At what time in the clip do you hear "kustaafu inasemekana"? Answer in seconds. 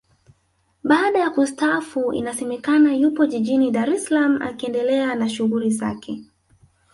1.29-2.95